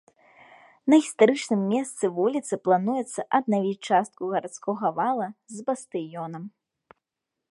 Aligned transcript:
На 0.91 0.95
гістарычным 1.01 1.61
месцы 1.73 2.03
вуліцы 2.15 2.53
плануецца 2.69 3.21
аднавіць 3.39 3.85
частку 3.91 4.21
гарадскога 4.35 4.87
вала 5.01 5.27
з 5.57 5.67
бастыёнам. 5.71 6.43